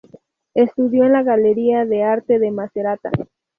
Estudió 0.55 1.03
en 1.03 1.13
la 1.13 1.21
galería 1.21 1.85
de 1.85 2.01
arte 2.01 2.39
de 2.39 2.49
Macerata. 2.51 3.11